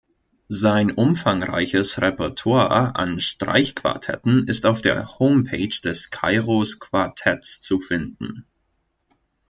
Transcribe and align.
Sein 0.47 0.89
umfangreiches 0.89 2.01
Repertoire 2.01 2.95
an 2.95 3.19
Streichquartetten 3.19 4.47
ist 4.47 4.65
auf 4.65 4.81
der 4.81 5.19
Homepage 5.19 5.67
des 5.79 6.09
"Kairos 6.09 6.79
Quartetts" 6.79 7.61
zu 7.61 7.79
finden. 7.79 8.47